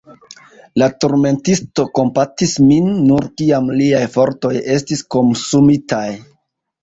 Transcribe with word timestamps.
La 0.81 0.85
turmentisto 1.03 1.83
kompatis 1.99 2.55
min, 2.69 2.89
nur 3.11 3.27
kiam 3.41 3.69
liaj 3.81 4.01
fortoj 4.15 4.53
estis 4.77 5.05
komsumitaj. 5.17 6.09